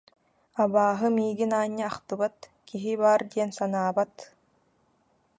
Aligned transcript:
Абааһы 0.63 1.07
миигин 1.15 1.51
аанньа 1.59 1.85
ахтыбат, 1.91 2.37
киһи 2.67 2.93
баар 3.01 3.21
диэн 3.31 3.49
санаабат 3.57 4.13